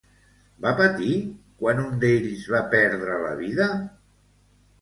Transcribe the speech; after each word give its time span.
Va 0.63 0.71
patir, 0.79 1.17
quan 1.59 1.83
un 1.83 2.01
d'ells 2.05 2.47
va 2.57 2.65
perdre 2.75 3.21
la 3.27 3.37
vida? 3.45 3.69